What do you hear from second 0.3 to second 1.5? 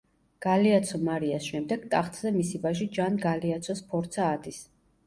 გალეაცო მარიას